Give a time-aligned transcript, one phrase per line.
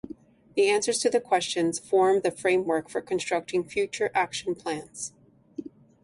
[0.55, 5.13] The answers to the questions form the framework for constructing future action plans.